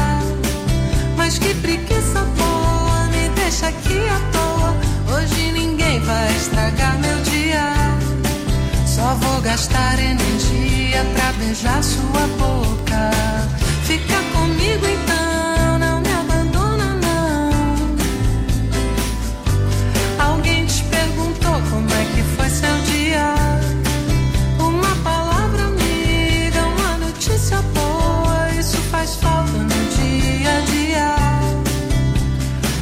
Mas 1.17 1.37
que 1.37 1.53
preguiça 1.55 2.21
boa, 2.37 3.07
me 3.09 3.29
deixa 3.35 3.67
aqui 3.67 3.99
à 4.07 4.19
toa. 4.31 5.17
Hoje 5.17 5.51
ninguém 5.51 5.99
vai 5.99 6.35
estragar 6.35 6.97
meu. 6.99 7.14
Só 9.05 9.13
vou 9.13 9.39
gastar 9.41 9.99
energia 9.99 11.05
pra 11.13 11.31
beijar 11.33 11.83
sua 11.83 12.25
boca. 12.39 13.11
Fica 13.83 14.17
comigo 14.33 14.83
então, 14.83 15.77
não 15.77 16.01
me 16.01 16.11
abandona 16.11 16.95
não. 17.05 17.95
Alguém 20.17 20.65
te 20.65 20.83
perguntou 20.85 21.53
como 21.69 21.87
é 21.93 22.05
que 22.15 22.23
foi 22.35 22.49
seu 22.49 22.75
dia? 22.91 23.35
Uma 24.57 24.95
palavra 25.03 25.65
amiga, 25.65 26.65
uma 26.65 26.97
notícia 26.97 27.61
boa, 27.75 28.49
isso 28.59 28.77
faz 28.89 29.17
falta 29.17 29.51
no 29.51 29.67
dia 29.99 30.57
a 30.57 30.61
dia. 30.61 31.15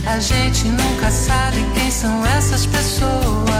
A 0.05 0.19
gente 0.21 0.69
nunca 0.69 1.11
sabe 1.11 1.57
quem 1.73 1.91
são 1.91 2.25
essas 2.25 2.65
pessoas. 2.65 3.52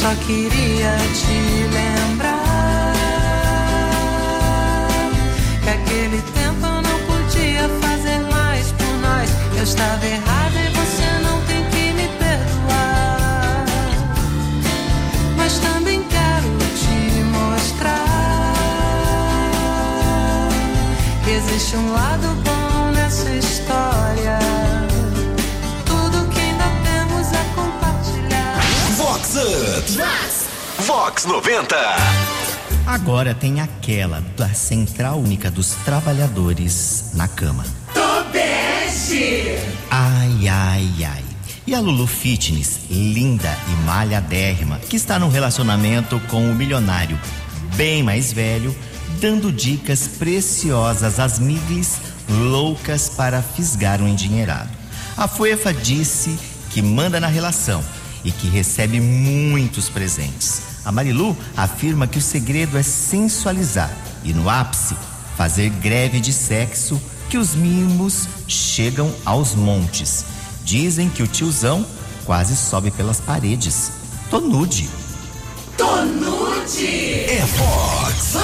Só 0.00 0.14
queria 0.26 0.96
te 1.12 1.38
lembrar 1.74 2.92
que 5.64 5.70
aquele 5.70 6.22
tempo 6.22 6.37
Vox 31.08 31.24
90. 31.24 31.74
Agora 32.86 33.34
tem 33.34 33.62
aquela 33.62 34.20
da 34.36 34.50
Central 34.50 35.18
Única 35.18 35.50
dos 35.50 35.70
Trabalhadores 35.82 37.12
na 37.14 37.26
cama. 37.26 37.64
Tobeste. 37.94 39.56
Ai, 39.90 40.48
ai, 40.48 40.86
ai. 41.06 41.24
E 41.66 41.74
a 41.74 41.80
Lulu 41.80 42.06
Fitness, 42.06 42.80
linda 42.90 43.56
e 43.68 43.86
malhadérrima, 43.86 44.78
que 44.80 44.96
está 44.96 45.18
num 45.18 45.30
relacionamento 45.30 46.20
com 46.28 46.44
o 46.44 46.54
milionário 46.54 47.18
bem 47.74 48.02
mais 48.02 48.30
velho, 48.30 48.76
dando 49.18 49.50
dicas 49.50 50.06
preciosas 50.06 51.18
às 51.18 51.38
miglis 51.38 51.96
loucas 52.28 53.08
para 53.08 53.40
fisgar 53.40 54.02
um 54.02 54.08
endinheirado. 54.08 54.68
A 55.16 55.26
Fuefa 55.26 55.72
disse 55.72 56.38
que 56.68 56.82
manda 56.82 57.18
na 57.18 57.28
relação 57.28 57.82
e 58.22 58.30
que 58.30 58.46
recebe 58.46 59.00
muitos 59.00 59.88
presentes. 59.88 60.67
A 60.88 60.90
Marilu 60.90 61.36
afirma 61.54 62.06
que 62.06 62.16
o 62.16 62.22
segredo 62.22 62.78
é 62.78 62.82
sensualizar 62.82 63.94
e, 64.24 64.32
no 64.32 64.48
ápice, 64.48 64.96
fazer 65.36 65.68
greve 65.68 66.18
de 66.18 66.32
sexo 66.32 66.98
que 67.28 67.36
os 67.36 67.54
mimos 67.54 68.26
chegam 68.48 69.14
aos 69.22 69.54
montes. 69.54 70.24
Dizem 70.64 71.10
que 71.10 71.22
o 71.22 71.26
tiozão 71.26 71.84
quase 72.24 72.56
sobe 72.56 72.90
pelas 72.90 73.20
paredes. 73.20 73.92
Tô 74.30 74.40
nude. 74.40 74.88
Tonude. 75.76 76.86
É 76.86 77.44
Vox 77.44 78.38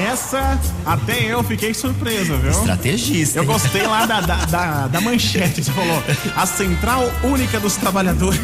Essa, 0.00 0.58
até 0.86 1.24
eu 1.24 1.42
fiquei 1.42 1.74
surpreso, 1.74 2.36
viu? 2.38 2.50
Estrategista. 2.50 3.38
Eu 3.38 3.44
gostei 3.44 3.82
lá 3.82 4.06
da, 4.06 4.20
da, 4.20 4.44
da, 4.46 4.86
da 4.88 5.00
manchete, 5.00 5.62
você 5.62 5.72
falou. 5.72 6.02
A 6.36 6.46
Central 6.46 7.10
Única 7.22 7.60
dos 7.60 7.76
Trabalhadores. 7.76 8.40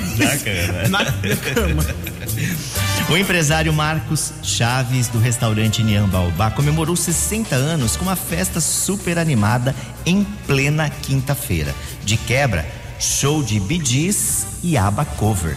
Na 0.90 1.04
cama. 1.04 1.84
O 3.08 3.16
empresário 3.16 3.72
Marcos 3.72 4.32
Chaves, 4.42 5.06
do 5.06 5.18
restaurante 5.18 5.82
Nian 5.82 6.08
Baobá, 6.08 6.50
comemorou 6.50 6.96
60 6.96 7.54
anos 7.54 7.96
com 7.96 8.04
uma 8.04 8.16
festa 8.16 8.60
super 8.60 9.16
animada 9.16 9.75
em 10.04 10.25
plena 10.46 10.90
quinta-feira. 10.90 11.72
De 12.04 12.16
quebra, 12.16 12.66
show 12.98 13.44
de 13.44 13.60
bidis 13.60 14.46
e 14.62 14.76
aba 14.76 15.04
cover. 15.04 15.56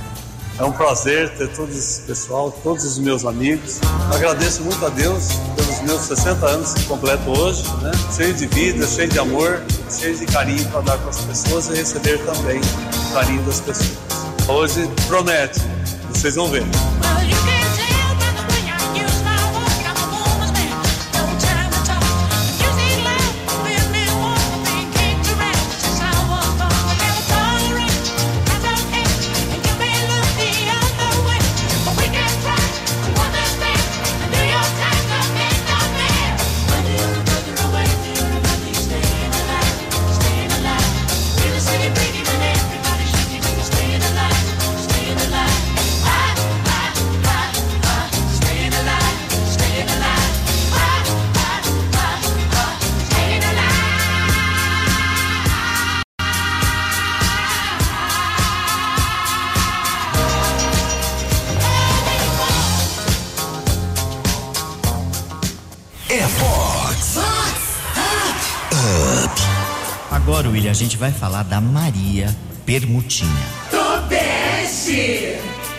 É 0.60 0.64
um 0.66 0.74
prazer 0.74 1.30
ter 1.38 1.48
todo 1.54 1.72
esse 1.72 2.02
pessoal, 2.02 2.52
todos 2.52 2.84
os 2.84 3.00
meus 3.00 3.24
amigos. 3.24 3.80
Agradeço 4.14 4.62
muito 4.62 4.86
a 4.86 4.90
Deus 4.90 5.30
pelos 5.56 5.82
meus 5.84 6.02
60 6.02 6.46
anos 6.46 6.74
que 6.74 6.84
completo 6.84 7.30
hoje, 7.30 7.64
né? 7.82 7.92
Cheio 8.14 8.34
de 8.34 8.46
vida, 8.48 8.86
cheio 8.86 9.08
de 9.08 9.20
amor, 9.20 9.64
cheio 9.90 10.18
de 10.18 10.26
carinho 10.26 10.66
para 10.66 10.82
dar 10.82 10.98
para 10.98 11.12
as 11.12 11.22
pessoas 11.22 11.70
e 11.70 11.76
receber 11.76 12.20
também 12.26 12.60
o 12.60 13.14
carinho 13.14 13.42
das 13.44 13.62
pessoas. 13.62 13.98
Hoje 14.50 14.90
promete, 15.08 15.62
vocês 16.10 16.36
vão 16.36 16.50
ver. 16.50 16.66
Up. 68.74 69.42
Agora, 70.12 70.50
William, 70.50 70.72
a 70.72 70.74
gente 70.74 70.98
vai 70.98 71.12
falar 71.14 71.44
da 71.44 71.62
Maria 71.62 72.36
Permutinha. 72.66 73.46
Tobeste! 73.72 75.38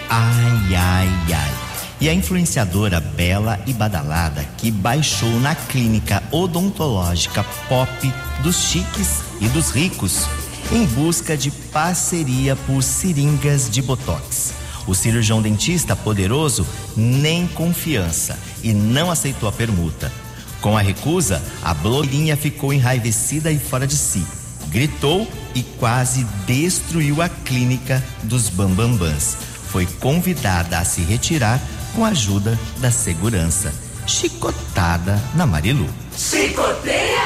Ai, 0.08 0.74
ai, 0.74 1.08
ai. 1.34 1.54
E 2.00 2.08
a 2.08 2.14
influenciadora 2.14 3.00
bela 3.00 3.60
e 3.66 3.74
badalada 3.74 4.42
que 4.56 4.70
baixou 4.70 5.38
na 5.40 5.54
clínica 5.54 6.22
odontológica 6.32 7.44
pop 7.68 8.14
dos 8.42 8.56
chiques 8.56 9.20
e 9.42 9.48
dos 9.48 9.70
ricos 9.70 10.26
em 10.72 10.86
busca 10.86 11.36
de 11.36 11.50
parceria 11.50 12.56
por 12.56 12.82
seringas 12.82 13.68
de 13.68 13.82
botox. 13.82 14.54
O 14.86 14.94
cirurgião 14.94 15.42
dentista 15.42 15.94
poderoso 15.94 16.66
nem 16.96 17.46
confiança 17.46 18.38
e 18.62 18.72
não 18.72 19.10
aceitou 19.10 19.48
a 19.48 19.52
permuta. 19.52 20.10
Com 20.60 20.76
a 20.76 20.82
recusa, 20.82 21.42
a 21.62 21.72
blogueirinha 21.72 22.36
ficou 22.36 22.72
enraivecida 22.72 23.50
e 23.50 23.58
fora 23.58 23.86
de 23.86 23.96
si. 23.96 24.24
Gritou 24.68 25.26
e 25.54 25.62
quase 25.62 26.24
destruiu 26.46 27.22
a 27.22 27.28
clínica 27.28 28.02
dos 28.22 28.48
Bambambãs. 28.48 29.36
Foi 29.70 29.86
convidada 29.86 30.78
a 30.78 30.84
se 30.84 31.00
retirar 31.00 31.60
com 31.94 32.04
a 32.04 32.08
ajuda 32.08 32.58
da 32.78 32.90
segurança. 32.90 33.72
Chicotada 34.06 35.20
na 35.34 35.46
Marilu. 35.46 35.88
Chicoteia 36.16 37.20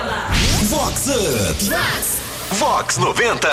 ela! 0.00 0.28
Vox 0.68 1.06
Up! 1.08 1.64
Vox! 1.64 2.18
Vox 2.52 2.96
90! 2.96 3.48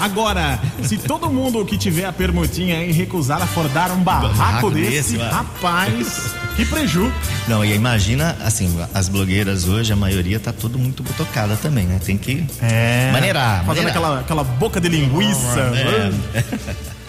Agora, 0.00 0.60
se 0.82 0.98
todo 0.98 1.30
mundo 1.30 1.64
que 1.64 1.78
tiver 1.78 2.04
a 2.04 2.12
permutinha 2.12 2.78
aí 2.78 2.90
recusar 2.90 3.40
a 3.40 3.46
for 3.46 3.68
dar 3.68 3.90
um 3.92 4.02
barraco, 4.02 4.36
Barraco 4.36 4.70
desse, 4.70 5.12
desse, 5.12 5.16
rapaz, 5.18 6.34
que 6.60 6.66
preju. 6.66 7.10
Não, 7.48 7.64
e 7.64 7.74
imagina, 7.74 8.36
assim, 8.44 8.70
as 8.92 9.08
blogueiras 9.08 9.66
hoje, 9.66 9.92
a 9.92 9.96
maioria 9.96 10.38
tá 10.38 10.52
tudo 10.52 10.78
muito 10.78 11.02
botocada 11.02 11.56
também, 11.56 11.86
né? 11.86 11.98
Tem 12.04 12.18
que 12.18 12.46
É. 12.60 13.10
maneirar. 13.12 13.64
Fazendo 13.64 13.84
maneirar. 13.84 13.90
aquela, 13.90 14.20
aquela 14.20 14.44
boca 14.44 14.78
de 14.80 14.88
linguiça. 14.88 15.58
É. 15.74 16.74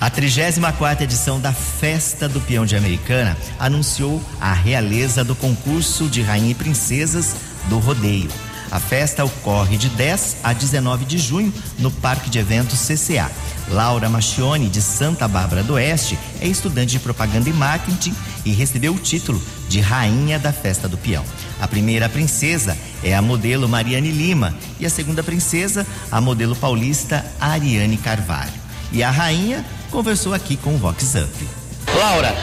A 0.00 0.10
34 0.10 1.02
edição 1.04 1.40
da 1.40 1.52
Festa 1.52 2.28
do 2.28 2.40
Peão 2.40 2.66
de 2.66 2.76
Americana 2.76 3.36
anunciou 3.58 4.22
a 4.40 4.52
realeza 4.52 5.24
do 5.24 5.34
concurso 5.34 6.08
de 6.08 6.20
Rainha 6.20 6.50
e 6.50 6.54
Princesas 6.54 7.34
do 7.68 7.78
Rodeio. 7.78 8.28
A 8.74 8.80
festa 8.80 9.24
ocorre 9.24 9.76
de 9.76 9.88
10 9.88 10.38
a 10.42 10.52
19 10.52 11.04
de 11.04 11.16
junho 11.16 11.54
no 11.78 11.92
Parque 11.92 12.28
de 12.28 12.40
Eventos 12.40 12.80
CCA. 12.80 13.30
Laura 13.68 14.08
Machione, 14.08 14.68
de 14.68 14.82
Santa 14.82 15.28
Bárbara 15.28 15.62
do 15.62 15.74
Oeste, 15.74 16.18
é 16.40 16.48
estudante 16.48 16.90
de 16.90 16.98
propaganda 16.98 17.48
e 17.48 17.52
marketing 17.52 18.12
e 18.44 18.50
recebeu 18.50 18.92
o 18.92 18.98
título 18.98 19.40
de 19.68 19.78
Rainha 19.80 20.40
da 20.40 20.52
Festa 20.52 20.88
do 20.88 20.98
Peão. 20.98 21.24
A 21.60 21.68
primeira 21.68 22.08
princesa 22.08 22.76
é 23.00 23.14
a 23.14 23.22
modelo 23.22 23.68
Mariane 23.68 24.10
Lima 24.10 24.52
e 24.80 24.84
a 24.84 24.90
segunda 24.90 25.22
princesa, 25.22 25.86
a 26.10 26.20
modelo 26.20 26.56
paulista 26.56 27.24
Ariane 27.40 27.96
Carvalho. 27.96 28.52
E 28.90 29.04
a 29.04 29.10
rainha 29.12 29.64
conversou 29.88 30.34
aqui 30.34 30.56
com 30.56 30.74
o 30.74 30.78
Vox 30.78 31.14
Up. 31.14 31.48
Laura, 31.96 32.34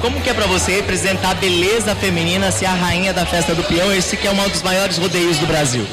como 0.00 0.20
que 0.20 0.30
é 0.30 0.34
pra 0.34 0.46
você 0.46 0.76
representar 0.76 1.30
a 1.30 1.34
beleza 1.34 1.94
feminina 1.94 2.50
ser 2.50 2.66
a 2.66 2.74
rainha 2.74 3.12
da 3.12 3.26
festa 3.26 3.54
do 3.54 3.62
peão, 3.64 3.92
esse 3.92 4.16
que 4.16 4.26
é 4.26 4.30
um 4.30 4.48
dos 4.48 4.62
maiores 4.62 4.98
rodeios 4.98 5.38
do 5.38 5.46
Brasil? 5.46 5.86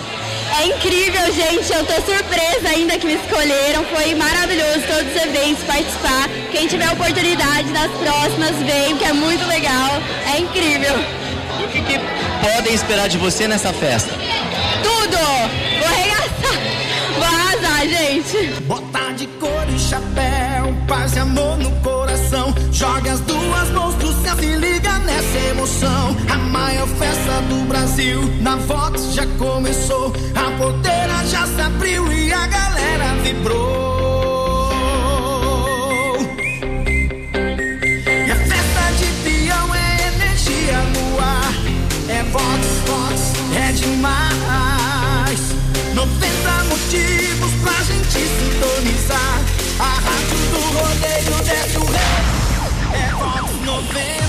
É 0.59 0.67
incrível, 0.67 1.33
gente. 1.33 1.73
Eu 1.73 1.83
tô 1.85 1.93
surpresa 1.93 2.69
ainda 2.69 2.97
que 2.97 3.07
me 3.07 3.15
escolheram. 3.15 3.83
Foi 3.85 4.13
maravilhoso 4.13 4.81
todos 4.87 5.15
os 5.15 5.21
eventos 5.21 5.63
participar. 5.63 6.29
Quem 6.51 6.67
tiver 6.67 6.91
oportunidade 6.91 7.69
nas 7.71 7.91
próximas, 7.91 8.55
vem, 8.57 8.95
que 8.97 9.03
é 9.03 9.13
muito 9.13 9.45
legal. 9.47 9.99
É 10.31 10.39
incrível. 10.39 10.95
E 11.59 11.63
o 11.63 11.67
que, 11.69 11.81
que 11.81 11.99
podem 12.41 12.73
esperar 12.73 13.09
de 13.09 13.17
você 13.17 13.47
nessa 13.47 13.73
festa? 13.73 14.11
Tudo! 14.83 15.17
Vou 15.17 15.87
arregaçar. 15.87 16.59
Vou 17.15 17.23
arrasar, 17.23 17.87
gente. 17.87 18.61
Botar 18.61 19.13
de 19.13 19.25
cor 19.27 19.65
e 19.69 19.79
chapéu, 19.79 20.75
paz 20.87 21.15
e 21.15 21.19
amor 21.19 21.57
no 21.57 21.71
coração. 22.33 22.53
Joga 22.71 23.13
as 23.13 23.19
duas 23.21 23.69
mãos 23.69 23.95
pro 23.95 24.11
céu, 24.23 24.35
se 24.35 24.55
liga 24.55 24.99
nessa 24.99 25.37
emoção. 25.51 26.17
A 26.29 26.37
maior 26.37 26.87
festa 26.87 27.41
do 27.49 27.65
Brasil, 27.67 28.21
na 28.41 28.55
Vox 28.55 29.13
já 29.13 29.25
começou. 29.37 30.11
A 30.35 30.51
porteira 30.57 31.25
já 31.27 31.45
se 31.45 31.61
abriu 31.61 32.11
e 32.11 32.33
a 32.33 32.47
galera 32.47 33.15
vibrou. 33.23 33.53
E 38.27 38.31
a 38.31 38.35
festa 38.35 38.91
de 38.97 39.05
peão 39.23 39.75
é 39.75 40.07
energia 40.15 40.79
no 40.95 41.19
ar. 41.19 41.53
É 42.09 42.23
Vox, 42.23 42.67
Vox, 42.87 43.33
é 43.55 43.71
demais. 43.73 45.39
90 45.93 46.63
motivos 46.65 47.51
pra 47.61 47.83
gente 47.83 48.19
sintonizar. 48.19 49.52
A 49.83 49.99
rádio 49.99 50.37
do 50.49 50.61
rodeio 50.79 51.43
desce 51.43 51.77
o. 51.77 51.83
É 52.95 53.11
Vox 53.15 53.65
90. 53.65 54.22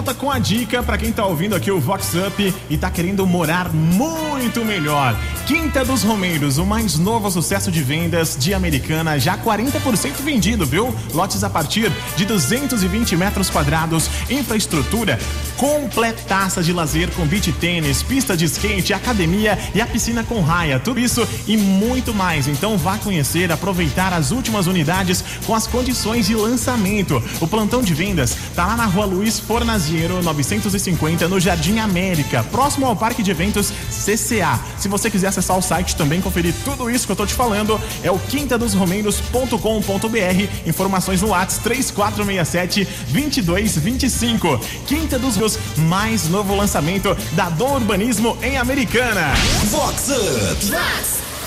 Volta 0.00 0.14
com 0.14 0.30
a 0.30 0.38
dica 0.38 0.82
pra 0.82 0.96
quem 0.96 1.12
tá 1.12 1.26
ouvindo 1.26 1.54
aqui 1.54 1.70
o 1.70 1.78
Vox 1.78 2.14
Up 2.14 2.54
e 2.70 2.78
tá 2.78 2.90
querendo 2.90 3.26
morar 3.26 3.70
muito 3.70 4.64
melhor. 4.64 5.14
Quinta 5.50 5.84
dos 5.84 6.04
Romeiros, 6.04 6.58
o 6.58 6.64
mais 6.64 6.96
novo 6.96 7.28
sucesso 7.28 7.72
de 7.72 7.82
vendas 7.82 8.36
de 8.38 8.54
Americana, 8.54 9.18
já 9.18 9.36
40% 9.36 10.22
vendido, 10.22 10.64
viu? 10.64 10.94
Lotes 11.12 11.42
a 11.42 11.50
partir 11.50 11.90
de 12.16 12.24
220 12.24 13.16
metros 13.16 13.50
quadrados, 13.50 14.08
infraestrutura 14.30 15.18
completaça 15.60 16.62
de 16.62 16.72
lazer 16.72 17.10
com 17.10 17.26
beach 17.26 17.52
tênis, 17.52 18.02
pista 18.02 18.34
de 18.34 18.46
skate, 18.46 18.94
academia 18.94 19.58
e 19.74 19.80
a 19.82 19.86
piscina 19.86 20.24
com 20.24 20.40
raia. 20.40 20.80
Tudo 20.80 20.98
isso 20.98 21.28
e 21.46 21.54
muito 21.54 22.14
mais. 22.14 22.48
Então 22.48 22.78
vá 22.78 22.96
conhecer, 22.96 23.52
aproveitar 23.52 24.14
as 24.14 24.30
últimas 24.30 24.66
unidades 24.66 25.22
com 25.46 25.54
as 25.54 25.66
condições 25.66 26.26
de 26.26 26.34
lançamento. 26.34 27.22
O 27.42 27.46
plantão 27.46 27.82
de 27.82 27.92
vendas 27.92 28.34
tá 28.56 28.64
lá 28.64 28.74
na 28.74 28.86
rua 28.86 29.04
Luiz 29.04 29.38
Fornaziero, 29.38 30.22
950, 30.22 31.28
no 31.28 31.38
Jardim 31.38 31.78
América, 31.78 32.42
próximo 32.44 32.86
ao 32.86 32.96
Parque 32.96 33.22
de 33.22 33.30
Eventos 33.30 33.70
CCA. 33.90 34.58
Se 34.78 34.88
você 34.88 35.10
quiser 35.10 35.30
acessar 35.40 35.58
o 35.58 35.62
site 35.62 35.96
também, 35.96 36.20
conferir 36.20 36.54
tudo 36.64 36.90
isso 36.90 37.06
que 37.06 37.12
eu 37.12 37.16
tô 37.16 37.26
te 37.26 37.34
falando, 37.34 37.80
é 38.02 38.10
o 38.10 38.18
quintadosromeiros.com.br. 38.18 40.68
Informações 40.68 41.22
no 41.22 41.28
WhatsApp 41.28 41.64
3467 41.64 42.86
2225. 43.08 44.60
Quinta 44.86 45.18
dos 45.18 45.36
Rios, 45.36 45.58
mais 45.76 46.28
novo 46.28 46.54
lançamento 46.54 47.16
da 47.32 47.48
Dom 47.48 47.76
Urbanismo 47.76 48.36
em 48.42 48.56
Americana. 48.56 49.32
Vox 49.70 50.10
Up! 50.10 50.70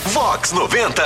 Vox 0.10 0.52
90! 0.52 1.02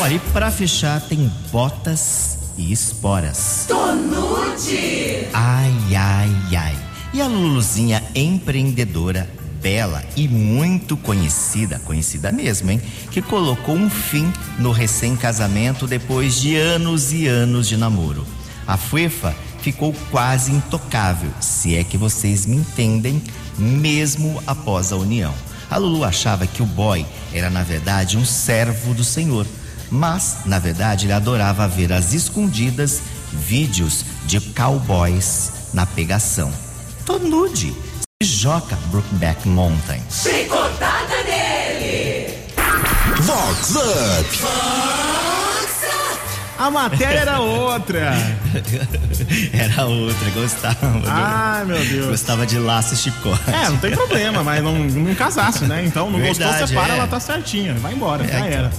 Olha, 0.00 0.14
e 0.14 0.18
pra 0.32 0.50
fechar 0.50 1.00
tem 1.00 1.30
botas 1.50 2.38
e 2.56 2.72
esporas. 2.72 3.64
Tonute! 3.66 5.28
Ai, 5.32 5.72
ai, 5.96 6.30
ai. 6.56 6.76
E 7.12 7.20
a 7.20 7.26
Luluzinha 7.26 8.02
empreendedora, 8.14 9.28
bela 9.64 10.04
e 10.14 10.28
muito 10.28 10.94
conhecida, 10.94 11.80
conhecida 11.86 12.30
mesmo, 12.30 12.70
hein? 12.70 12.82
Que 13.10 13.22
colocou 13.22 13.74
um 13.74 13.88
fim 13.88 14.30
no 14.58 14.70
recém-casamento 14.70 15.86
depois 15.86 16.38
de 16.38 16.54
anos 16.54 17.14
e 17.14 17.26
anos 17.26 17.66
de 17.66 17.78
namoro. 17.78 18.26
A 18.66 18.76
Fuefa 18.76 19.34
ficou 19.62 19.94
quase 20.10 20.52
intocável, 20.52 21.30
se 21.40 21.74
é 21.74 21.82
que 21.82 21.96
vocês 21.96 22.44
me 22.44 22.56
entendem, 22.56 23.22
mesmo 23.56 24.42
após 24.46 24.92
a 24.92 24.96
união. 24.96 25.32
A 25.70 25.78
Lulu 25.78 26.04
achava 26.04 26.46
que 26.46 26.62
o 26.62 26.66
boy 26.66 27.06
era, 27.32 27.48
na 27.48 27.62
verdade, 27.62 28.18
um 28.18 28.24
servo 28.24 28.92
do 28.92 29.02
Senhor. 29.02 29.46
Mas, 29.90 30.40
na 30.44 30.58
verdade, 30.58 31.06
ele 31.06 31.14
adorava 31.14 31.66
ver 31.66 31.90
às 31.90 32.12
escondidas 32.12 33.00
vídeos 33.32 34.04
de 34.26 34.40
cowboys 34.40 35.52
na 35.72 35.86
pegação. 35.86 36.52
Tô 37.06 37.18
nude. 37.18 37.74
Joca 38.22 38.76
Brookback 38.90 39.46
Mountain. 39.46 40.00
Chicotada 40.08 41.22
nele! 41.24 42.34
Vox 43.20 43.74
Up! 43.74 44.38
A 46.56 46.70
matéria 46.70 47.18
era 47.18 47.40
outra. 47.40 48.14
Era 49.52 49.86
outra, 49.86 50.30
gostava. 50.30 51.02
Ai, 51.06 51.64
meu 51.64 51.84
Deus. 51.84 52.06
Gostava 52.06 52.46
de 52.46 52.56
laço 52.58 52.94
e 52.94 52.96
chicote. 52.96 53.50
É, 53.50 53.68
não 53.68 53.76
tem 53.78 53.90
problema, 53.90 54.44
mas 54.44 54.62
não, 54.62 54.78
não 54.78 55.14
casasse, 55.16 55.64
né? 55.64 55.84
Então 55.84 56.10
não 56.10 56.20
Verdade, 56.20 56.50
gostou, 56.50 56.68
separa, 56.68 56.92
é. 56.92 56.96
ela 56.96 57.06
tá 57.08 57.18
certinha. 57.18 57.74
Vai 57.74 57.92
embora, 57.92 58.26
já 58.26 58.38
então. 58.38 58.46
era. 58.46 58.72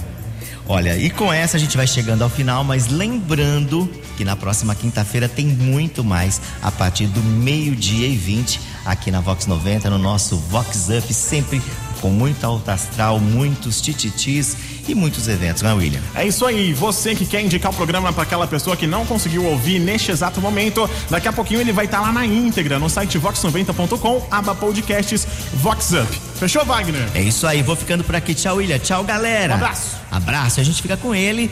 Olha, 0.66 0.96
e 0.96 1.10
com 1.10 1.30
essa 1.32 1.58
a 1.58 1.60
gente 1.60 1.76
vai 1.76 1.86
chegando 1.86 2.22
ao 2.22 2.30
final, 2.30 2.64
mas 2.64 2.88
lembrando 2.88 3.88
que 4.16 4.24
na 4.24 4.34
próxima 4.34 4.74
quinta-feira 4.74 5.28
tem 5.28 5.46
muito 5.46 6.02
mais 6.02 6.40
a 6.62 6.72
partir 6.72 7.06
do 7.06 7.22
meio-dia 7.22 8.08
e 8.08 8.16
20 8.16 8.58
aqui 8.86 9.10
na 9.10 9.20
Vox 9.20 9.46
90, 9.46 9.90
no 9.90 9.98
nosso 9.98 10.36
Vox 10.36 10.88
Up, 10.88 11.12
sempre 11.12 11.60
com 12.00 12.10
muita 12.10 12.46
alta 12.46 12.74
astral, 12.74 13.18
muitos 13.18 13.80
tititis 13.80 14.56
e 14.86 14.94
muitos 14.94 15.26
eventos, 15.28 15.62
não 15.62 15.70
é, 15.70 15.74
William? 15.74 16.00
É 16.14 16.26
isso 16.26 16.44
aí. 16.44 16.72
Você 16.74 17.14
que 17.14 17.24
quer 17.24 17.42
indicar 17.42 17.72
o 17.72 17.74
programa 17.74 18.12
para 18.12 18.22
aquela 18.22 18.46
pessoa 18.46 18.76
que 18.76 18.86
não 18.86 19.04
conseguiu 19.06 19.44
ouvir 19.44 19.78
neste 19.80 20.10
exato 20.12 20.40
momento, 20.40 20.88
daqui 21.10 21.26
a 21.26 21.32
pouquinho 21.32 21.60
ele 21.60 21.72
vai 21.72 21.86
estar 21.86 22.00
lá 22.00 22.12
na 22.12 22.24
íntegra 22.24 22.78
no 22.78 22.88
site 22.88 23.18
vox90.com, 23.18 24.26
aba 24.30 24.54
podcasts 24.54 25.26
Vox 25.54 25.92
Up. 25.92 26.20
Fechou, 26.38 26.64
Wagner? 26.66 27.08
É 27.14 27.22
isso 27.22 27.46
aí, 27.46 27.62
vou 27.62 27.74
ficando 27.74 28.04
por 28.04 28.14
aqui. 28.14 28.34
Tchau, 28.34 28.56
William. 28.56 28.78
Tchau, 28.78 29.02
galera. 29.02 29.54
Um 29.54 29.56
abraço. 29.56 29.96
Abraço. 30.10 30.60
A 30.60 30.64
gente 30.64 30.82
fica 30.82 30.96
com 30.98 31.14
ele. 31.14 31.50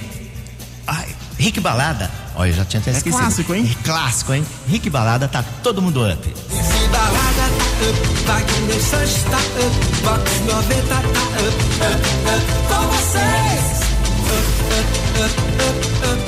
Ai, 0.86 1.08
Rick 1.38 1.58
Balada. 1.58 2.10
Olha, 2.36 2.50
eu 2.50 2.54
já 2.54 2.64
tinha 2.66 2.80
até 2.80 2.90
É 2.90 2.94
esquecido. 2.98 3.18
clássico, 3.20 3.54
hein? 3.54 3.76
É 3.80 3.82
clássico, 3.84 4.34
hein? 4.34 4.44
Rick 4.68 4.90
Balada 4.90 5.26
tá 5.26 5.42
todo 5.62 5.80
mundo 5.80 6.06
up 6.06 6.83
up, 7.88 7.98
vai 8.26 8.44
querer 8.44 8.80
sexta 8.80 9.36
up, 9.36 9.76
box 10.04 10.40
90 10.46 10.82
tá 10.84 10.98
up, 10.98 11.08
up, 11.84 12.02
up, 12.30 12.46
com 12.68 12.82
vocês. 12.88 13.64
Up, 14.30 14.48
up, 14.74 14.90
up, 15.20 15.36
up, 15.62 16.12
up. 16.12 16.23